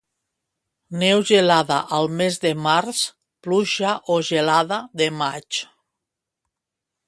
[1.01, 3.03] Neu gelada al mes de març,
[3.47, 5.63] pluja o gelada de maig.